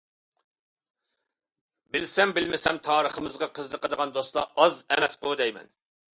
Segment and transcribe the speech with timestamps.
[1.97, 5.73] بىلسەم بىلمىسەم تارىخىمىزغا قىزىقىدىغان دوستلار ئاز ئەمەسقۇ دەيمەن.